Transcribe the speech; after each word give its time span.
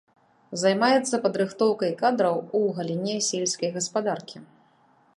Займаецца 0.61 1.19
падрыхтоўкай 1.25 1.93
кадраў 2.01 2.35
у 2.61 2.65
галіне 2.79 3.15
сельскай 3.31 3.69
гаспадаркі. 3.81 4.37